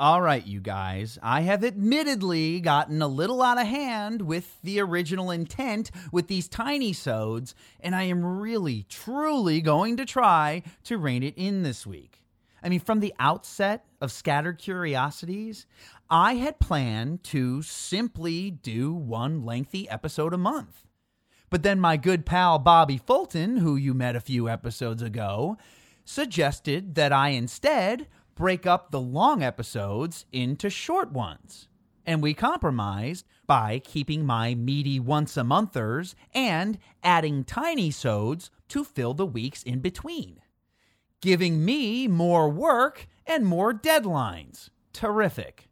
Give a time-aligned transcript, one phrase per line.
[0.00, 4.78] All right, you guys, I have admittedly gotten a little out of hand with the
[4.78, 10.98] original intent with these tiny sods, and I am really, truly going to try to
[10.98, 12.22] rein it in this week.
[12.62, 15.66] I mean, from the outset of Scattered Curiosities,
[16.08, 20.86] I had planned to simply do one lengthy episode a month.
[21.50, 25.56] But then my good pal Bobby Fulton, who you met a few episodes ago,
[26.04, 28.06] suggested that I instead
[28.38, 31.66] break up the long episodes into short ones.
[32.06, 38.84] And we compromised by keeping my meaty once a monthers and adding tiny sods to
[38.84, 40.40] fill the weeks in between,
[41.20, 44.70] giving me more work and more deadlines.
[44.92, 45.68] Terrific.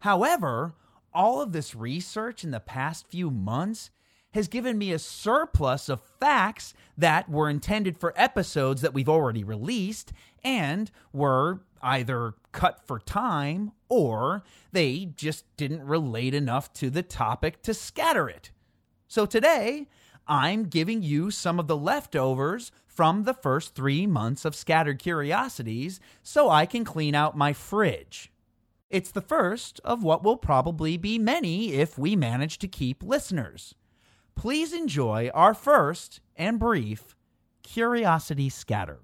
[0.00, 0.74] However,
[1.14, 3.90] all of this research in the past few months
[4.32, 9.42] has given me a surplus of facts that were intended for episodes that we've already
[9.42, 10.12] released
[10.44, 14.42] and were either cut for time or
[14.72, 18.50] they just didn't relate enough to the topic to scatter it.
[19.06, 19.88] So today,
[20.26, 26.00] I'm giving you some of the leftovers from the first three months of Scattered Curiosities
[26.22, 28.30] so I can clean out my fridge.
[28.90, 33.74] It's the first of what will probably be many if we manage to keep listeners.
[34.34, 37.14] Please enjoy our first and brief
[37.62, 39.00] Curiosity Scatter.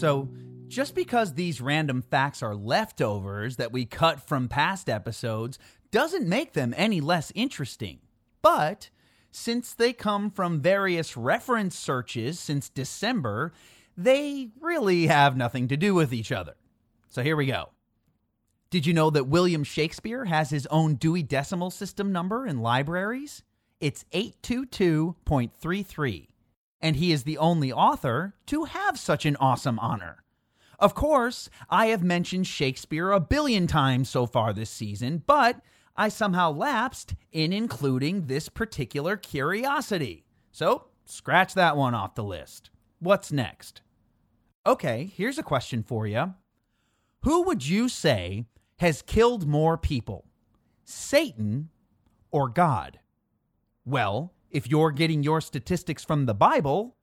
[0.00, 0.30] So,
[0.68, 5.58] just because these random facts are leftovers that we cut from past episodes
[5.90, 7.98] doesn't make them any less interesting.
[8.40, 8.88] But
[9.30, 13.52] since they come from various reference searches since December,
[13.96, 16.54] they really have nothing to do with each other.
[17.10, 17.70] So here we go.
[18.70, 23.42] Did you know that William Shakespeare has his own Dewey Decimal System number in libraries?
[23.80, 26.26] It's 822.33
[26.80, 30.24] and he is the only author to have such an awesome honor.
[30.78, 35.60] Of course, I have mentioned Shakespeare a billion times so far this season, but
[35.94, 40.24] I somehow lapsed in including this particular curiosity.
[40.52, 42.70] So, scratch that one off the list.
[42.98, 43.82] What's next?
[44.66, 46.34] Okay, here's a question for you.
[47.22, 48.46] Who would you say
[48.78, 50.24] has killed more people,
[50.84, 51.68] Satan
[52.30, 53.00] or God?
[53.84, 56.96] Well, if you're getting your statistics from the Bible,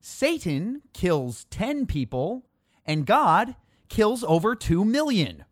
[0.00, 2.46] Satan kills 10 people
[2.84, 3.56] and God
[3.88, 5.44] kills over 2 million.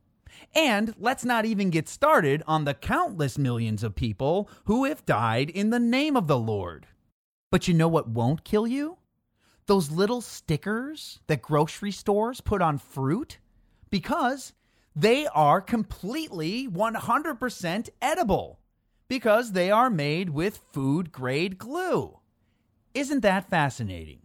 [0.55, 5.49] And let's not even get started on the countless millions of people who have died
[5.49, 6.87] in the name of the Lord.
[7.51, 8.99] But you know what won't kill you?
[9.67, 13.39] Those little stickers that grocery stores put on fruit?
[13.89, 14.53] Because
[14.97, 18.59] they are completely 100% edible
[19.13, 22.19] because they are made with food grade glue.
[22.95, 24.21] Isn't that fascinating?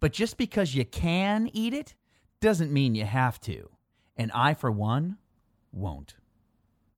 [0.00, 1.94] But just because you can eat it
[2.40, 3.68] doesn't mean you have to.
[4.16, 5.18] And I, for one,
[5.72, 6.14] won't.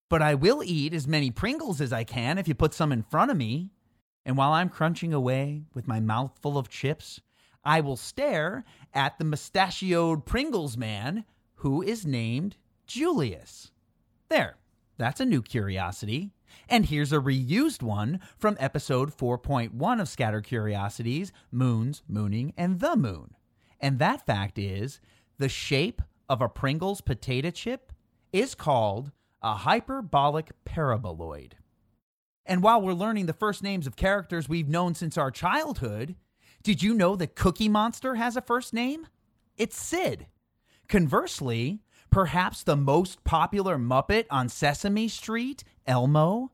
[0.08, 3.02] But I will eat as many Pringles as I can if you put some in
[3.02, 3.70] front of me.
[4.24, 7.20] And while I'm crunching away with my mouth full of chips,
[7.64, 8.62] I will stare
[8.94, 11.24] at the mustachioed Pringles man
[11.56, 13.72] who is named Julius.
[14.28, 14.58] There,
[14.96, 16.30] that's a new curiosity.
[16.68, 22.96] And here's a reused one from episode 4.1 of Scatter Curiosities Moons, Mooning, and the
[22.96, 23.34] Moon.
[23.80, 25.00] And that fact is
[25.38, 27.92] the shape of a Pringles potato chip
[28.32, 31.52] is called a hyperbolic paraboloid.
[32.46, 36.16] And while we're learning the first names of characters we've known since our childhood,
[36.62, 39.06] did you know that Cookie Monster has a first name?
[39.56, 40.26] It's Sid.
[40.88, 41.80] Conversely,
[42.12, 46.52] perhaps the most popular Muppet on Sesame Street, Elmo,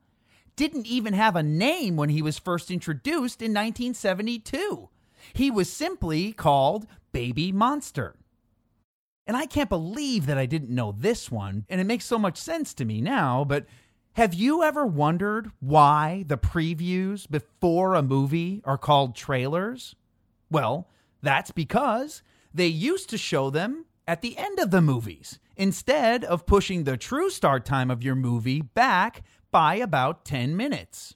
[0.54, 4.88] didn't even have a name when he was first introduced in 1972.
[5.34, 8.14] He was simply called Baby Monster.
[9.26, 12.38] And I can't believe that I didn't know this one, and it makes so much
[12.38, 13.66] sense to me now, but
[14.12, 19.96] have you ever wondered why the previews before a movie are called trailers?
[20.50, 20.88] Well,
[21.20, 22.22] that's because
[22.54, 26.96] they used to show them at the end of the movies instead of pushing the
[26.96, 31.14] true start time of your movie back by about 10 minutes.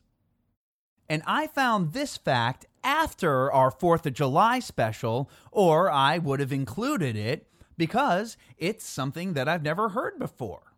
[1.09, 6.53] And I found this fact after our 4th of July special, or I would have
[6.53, 7.49] included it
[7.79, 10.75] because it's something that I've never heard before.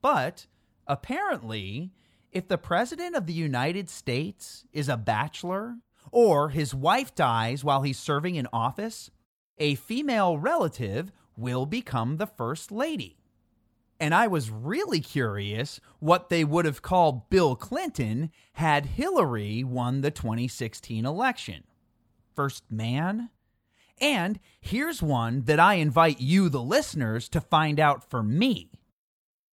[0.00, 0.46] But
[0.86, 1.92] apparently,
[2.32, 5.76] if the President of the United States is a bachelor,
[6.10, 9.10] or his wife dies while he's serving in office,
[9.58, 13.16] a female relative will become the First Lady.
[13.98, 20.00] And I was really curious what they would have called Bill Clinton had Hillary won
[20.00, 21.64] the 2016 election.
[22.34, 23.28] First man?
[24.00, 28.70] And here's one that I invite you, the listeners, to find out for me.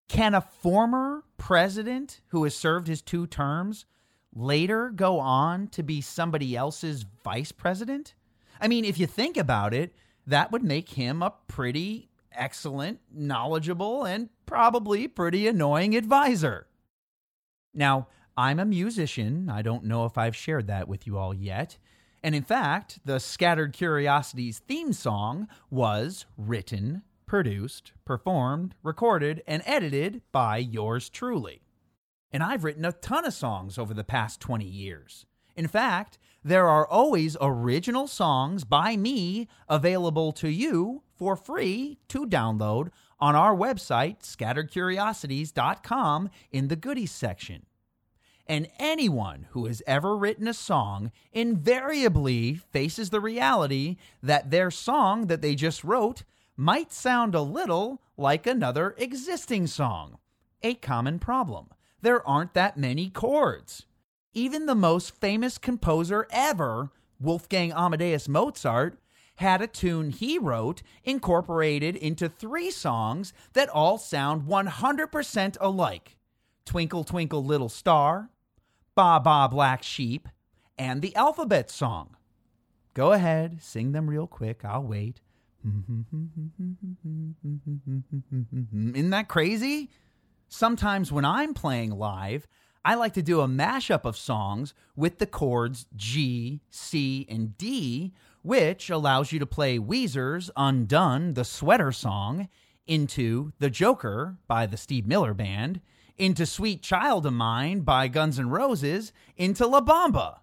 [0.09, 3.87] Can a former president who has served his two terms
[4.33, 8.15] later go on to be somebody else's vice president?
[8.61, 9.93] I mean, if you think about it,
[10.27, 16.67] that would make him a pretty excellent, knowledgeable, and probably pretty annoying advisor.
[17.73, 19.49] Now, I'm a musician.
[19.49, 21.79] I don't know if I've shared that with you all yet.
[22.23, 30.23] And in fact, the Scattered Curiosities theme song was written, produced, performed, recorded, and edited
[30.33, 31.63] by yours truly.
[32.33, 35.25] And I've written a ton of songs over the past 20 years.
[35.55, 42.25] In fact, there are always original songs by me available to you for free to
[42.25, 47.67] download on our website, scatteredcuriosities.com, in the goodies section.
[48.47, 55.27] And anyone who has ever written a song invariably faces the reality that their song
[55.27, 56.23] that they just wrote
[56.57, 60.19] might sound a little like another existing song.
[60.63, 61.71] A common problem.
[62.03, 63.87] There aren't that many chords.
[64.37, 68.99] Even the most famous composer ever, Wolfgang Amadeus Mozart,
[69.37, 76.19] had a tune he wrote incorporated into three songs that all sound 100% alike
[76.67, 78.29] Twinkle, Twinkle, Little Star,
[78.95, 80.29] Baa Baa Black Sheep,
[80.77, 82.15] and the alphabet song.
[82.93, 84.67] Go ahead, sing them real quick.
[84.67, 85.23] I'll wait.
[85.65, 86.05] Isn't
[89.11, 89.89] that crazy?
[90.51, 92.47] Sometimes when I'm playing live,
[92.87, 98.13] I like to do a mashup of songs with the chords G, C, and D,
[98.43, 102.49] which allows you to play Weezer's Undone, the sweater song,
[102.87, 105.81] into The Joker by the Steve Miller Band,
[106.17, 110.39] into Sweet Child of Mine by Guns N' Roses, into La Bamba.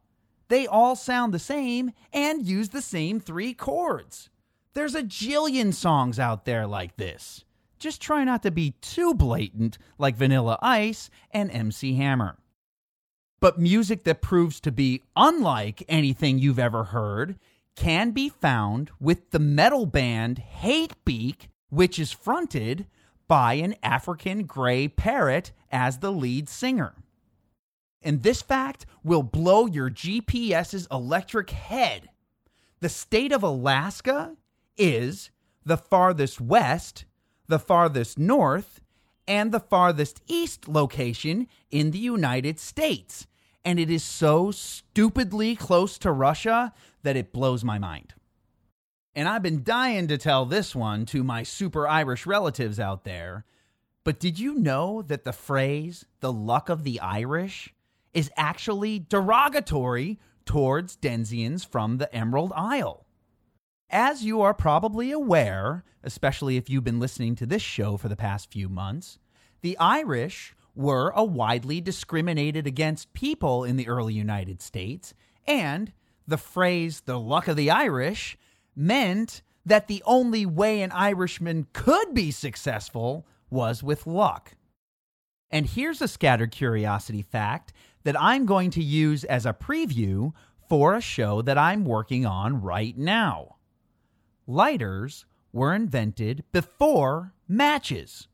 [0.49, 4.29] They all sound the same and use the same three chords.
[4.73, 7.45] There's a jillion songs out there like this.
[7.83, 12.37] Just try not to be too blatant like Vanilla Ice and MC Hammer.
[13.41, 17.37] But music that proves to be unlike anything you've ever heard
[17.75, 22.87] can be found with the metal band Hatebeak, which is fronted
[23.27, 26.93] by an African gray parrot as the lead singer.
[28.01, 32.07] And this fact will blow your GPS's electric head.
[32.79, 34.37] The state of Alaska
[34.77, 35.31] is
[35.65, 37.03] the farthest west
[37.47, 38.81] the farthest north,
[39.27, 43.27] and the farthest east location in the United States.
[43.65, 46.73] And it is so stupidly close to Russia
[47.03, 48.13] that it blows my mind.
[49.15, 53.45] And I've been dying to tell this one to my super Irish relatives out there.
[54.03, 57.73] But did you know that the phrase, the luck of the Irish,
[58.13, 63.02] is actually derogatory towards Denzians from the Emerald Isle?
[63.93, 68.15] As you are probably aware, especially if you've been listening to this show for the
[68.15, 69.19] past few months,
[69.61, 75.13] the Irish were a widely discriminated against people in the early United States,
[75.45, 75.93] and
[76.27, 78.35] the phrase the luck of the Irish
[78.75, 84.55] meant that the only way an Irishman could be successful was with luck.
[85.51, 87.73] And here's a scattered curiosity fact
[88.05, 90.33] that I'm going to use as a preview
[90.67, 93.57] for a show that I'm working on right now.
[94.47, 98.27] Lighters were invented before matches.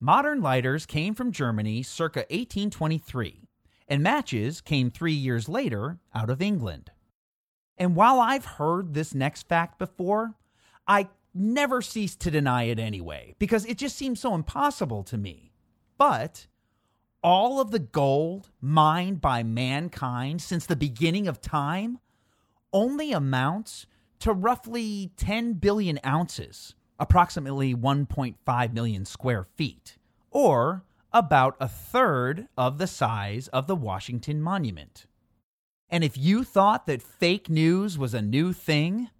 [0.00, 3.48] Modern lighters came from Germany circa 1823,
[3.86, 6.90] and matches came three years later out of England.
[7.78, 10.34] And while I've heard this next fact before,
[10.88, 15.52] I never cease to deny it anyway, because it just seems so impossible to me.
[15.96, 16.46] But
[17.22, 22.00] all of the gold mined by mankind since the beginning of time
[22.72, 23.86] only amounts
[24.20, 29.96] to roughly 10 billion ounces, approximately 1.5 million square feet,
[30.30, 35.06] or about a third of the size of the Washington Monument.
[35.88, 39.10] And if you thought that fake news was a new thing,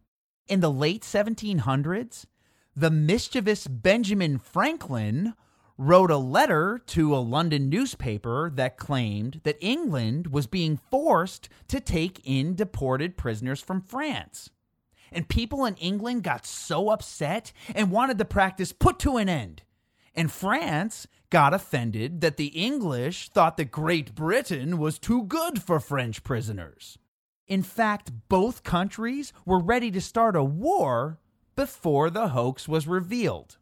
[0.48, 2.26] in the late 1700s,
[2.74, 5.34] the mischievous Benjamin Franklin
[5.78, 11.80] wrote a letter to a London newspaper that claimed that England was being forced to
[11.80, 14.50] take in deported prisoners from France
[15.12, 19.62] and people in England got so upset and wanted the practice put to an end.
[20.14, 25.80] And France got offended that the English thought that Great Britain was too good for
[25.80, 26.98] French prisoners.
[27.46, 31.18] In fact, both countries were ready to start a war
[31.54, 33.58] before the hoax was revealed.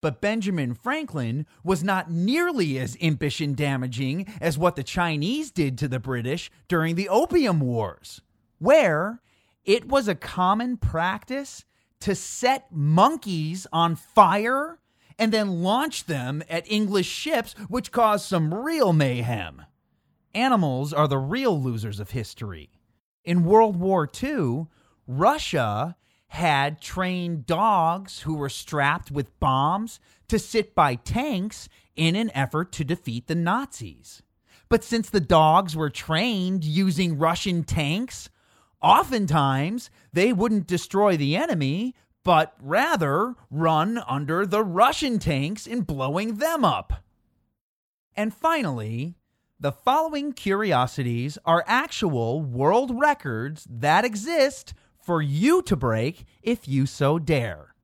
[0.00, 5.78] But Benjamin Franklin was not nearly as impish and damaging as what the Chinese did
[5.78, 8.20] to the British during the Opium Wars,
[8.58, 9.20] where
[9.66, 11.64] it was a common practice
[12.00, 14.78] to set monkeys on fire
[15.18, 19.62] and then launch them at English ships, which caused some real mayhem.
[20.34, 22.70] Animals are the real losers of history.
[23.24, 24.66] In World War II,
[25.06, 25.96] Russia
[26.28, 32.72] had trained dogs who were strapped with bombs to sit by tanks in an effort
[32.72, 34.22] to defeat the Nazis.
[34.68, 38.28] But since the dogs were trained using Russian tanks,
[38.86, 46.36] oftentimes they wouldn't destroy the enemy, but rather run under the Russian tanks in blowing
[46.36, 47.02] them up.
[48.14, 49.16] And finally,
[49.58, 56.86] the following curiosities are actual world records that exist for you to break if you
[56.86, 57.74] so dare.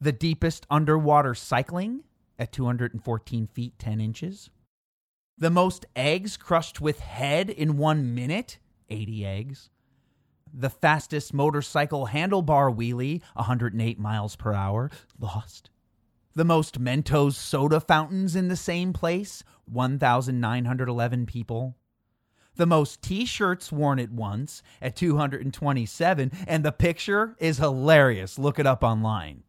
[0.00, 2.04] The deepest underwater cycling
[2.38, 4.50] at 214 feet 10 inches.
[5.38, 8.58] The most eggs crushed with head in one minute,
[8.90, 9.70] 80 eggs.
[10.56, 15.70] The fastest motorcycle handlebar wheelie, 108 miles per hour, lost.
[16.36, 21.74] The most Mentos soda fountains in the same place, 1,911 people.
[22.54, 28.38] The most t-shirts worn at once at 227 and the picture is hilarious.
[28.38, 29.42] Look it up online.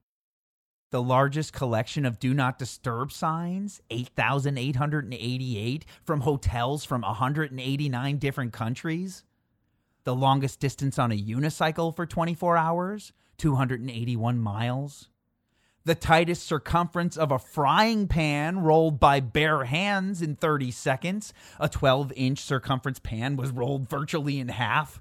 [0.89, 9.23] The largest collection of do not disturb signs 8888 from hotels from 189 different countries
[10.05, 15.09] the longest distance on a unicycle for 24 hours 281 miles
[15.85, 21.31] the tightest circumference of a frying pan rolled by bare hands in 30 seconds.
[21.59, 24.99] A 12 inch circumference pan was rolled virtually in half.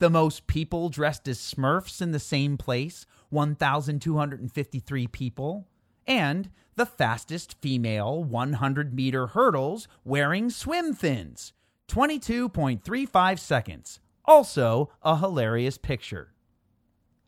[0.00, 5.68] The most people dressed as smurfs in the same place 1,253 people.
[6.06, 11.52] And the fastest female 100 meter hurdles wearing swim fins
[11.86, 14.00] 22.35 seconds.
[14.24, 16.32] Also, a hilarious picture.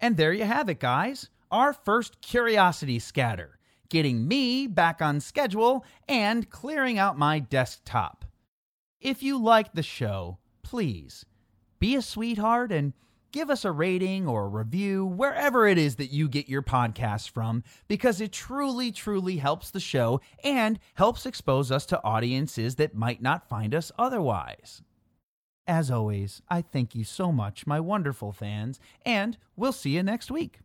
[0.00, 5.84] And there you have it, guys our first curiosity scatter, getting me back on schedule
[6.08, 8.24] and clearing out my desktop.
[9.00, 11.24] If you like the show, please
[11.78, 12.94] be a sweetheart and
[13.32, 17.30] give us a rating or a review wherever it is that you get your podcast
[17.30, 22.94] from because it truly, truly helps the show and helps expose us to audiences that
[22.94, 24.82] might not find us otherwise.
[25.68, 30.30] As always, I thank you so much, my wonderful fans, and we'll see you next
[30.30, 30.60] week.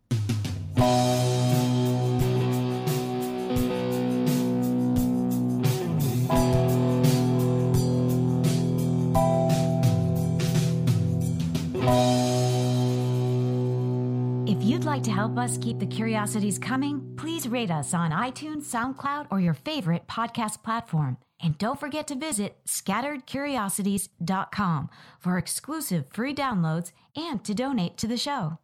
[14.46, 18.65] If you'd like to help us keep the curiosities coming, please rate us on iTunes,
[18.65, 21.17] SoundCloud, or your favorite podcast platform.
[21.43, 28.17] And don't forget to visit scatteredcuriosities.com for exclusive free downloads and to donate to the
[28.17, 28.57] show.